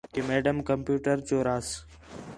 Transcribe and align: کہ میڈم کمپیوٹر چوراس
کہ 0.13 0.21
میڈم 0.27 0.57
کمپیوٹر 0.69 1.17
چوراس 1.27 1.67